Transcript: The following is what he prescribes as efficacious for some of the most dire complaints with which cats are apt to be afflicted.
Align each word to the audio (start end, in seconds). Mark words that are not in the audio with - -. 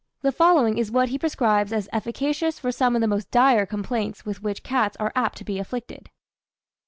The 0.23 0.31
following 0.31 0.79
is 0.79 0.89
what 0.89 1.09
he 1.09 1.19
prescribes 1.19 1.71
as 1.71 1.87
efficacious 1.93 2.57
for 2.57 2.71
some 2.71 2.95
of 2.95 3.01
the 3.01 3.07
most 3.07 3.29
dire 3.29 3.67
complaints 3.67 4.25
with 4.25 4.41
which 4.41 4.63
cats 4.63 4.97
are 4.99 5.13
apt 5.15 5.37
to 5.37 5.43
be 5.45 5.59
afflicted. 5.59 6.09